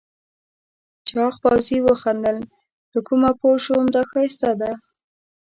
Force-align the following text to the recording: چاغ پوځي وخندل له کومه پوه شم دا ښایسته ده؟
چاغ 1.09 1.33
پوځي 1.43 1.77
وخندل 1.87 2.37
له 2.91 2.99
کومه 3.07 3.31
پوه 3.39 3.57
شم 3.63 3.83
دا 3.95 4.01
ښایسته 4.09 4.51
ده؟ 4.61 4.71